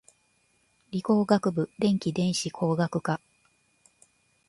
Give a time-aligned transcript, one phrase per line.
[0.89, 3.21] 理工学部電気電子工学科